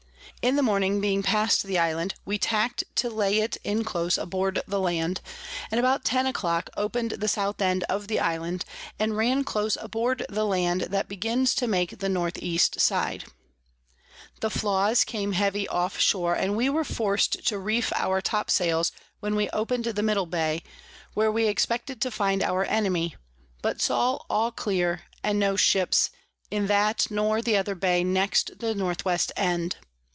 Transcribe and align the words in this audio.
In 0.41 0.55
the 0.55 0.63
Morning, 0.63 0.99
being 0.99 1.21
past 1.21 1.61
the 1.61 1.77
Island, 1.77 2.15
we 2.25 2.39
tack'd 2.39 2.83
to 2.95 3.11
lay 3.11 3.41
it 3.41 3.57
in 3.63 3.83
close 3.83 4.17
aboard 4.17 4.59
the 4.67 4.79
Land; 4.79 5.21
and 5.69 5.79
about 5.79 6.03
ten 6.03 6.25
a 6.25 6.33
clock 6.33 6.67
open'd 6.75 7.11
the 7.11 7.27
South 7.27 7.61
End 7.61 7.83
of 7.83 8.07
the 8.07 8.19
Island, 8.19 8.65
and 8.97 9.15
ran 9.15 9.43
close 9.43 9.77
aboard 9.79 10.25
the 10.29 10.43
Land 10.47 10.81
that 10.89 11.07
begins 11.07 11.53
to 11.55 11.67
make 11.67 11.99
the 11.99 12.09
North 12.09 12.39
East 12.41 12.79
side. 12.79 13.25
The 14.39 14.49
Flaws 14.49 15.03
came 15.03 15.33
heavy 15.33 15.67
off 15.67 15.99
shore, 15.99 16.33
and 16.33 16.57
we 16.57 16.69
were 16.69 16.83
forc'd 16.83 17.45
to 17.45 17.59
reef 17.59 17.93
our 17.95 18.19
Top 18.19 18.49
sails 18.49 18.91
when 19.19 19.35
we 19.35 19.47
open'd 19.51 19.85
the 19.85 20.01
middle 20.01 20.25
Bay, 20.25 20.63
where 21.13 21.31
we 21.31 21.47
expected 21.47 22.01
to 22.01 22.09
find 22.09 22.41
our 22.41 22.63
Enemy, 22.65 23.15
but 23.61 23.79
saw 23.79 24.15
all 24.27 24.51
clear, 24.51 25.03
and 25.23 25.37
no 25.37 25.55
Ships 25.55 26.09
in 26.49 26.65
that 26.65 27.11
nor 27.11 27.43
the 27.43 27.55
other 27.57 27.75
Bay 27.75 28.03
next 28.03 28.57
the 28.57 28.69
N 28.69 28.79
W. 28.79 29.15
End. 29.37 29.75